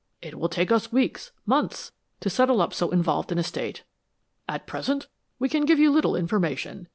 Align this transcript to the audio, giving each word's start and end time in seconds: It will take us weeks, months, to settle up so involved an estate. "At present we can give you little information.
It 0.19 0.39
will 0.39 0.49
take 0.49 0.71
us 0.71 0.91
weeks, 0.91 1.31
months, 1.45 1.91
to 2.21 2.29
settle 2.31 2.59
up 2.59 2.73
so 2.73 2.89
involved 2.89 3.31
an 3.31 3.37
estate. 3.37 3.83
"At 4.49 4.65
present 4.65 5.05
we 5.37 5.47
can 5.47 5.63
give 5.63 5.77
you 5.77 5.91
little 5.91 6.15
information. 6.15 6.87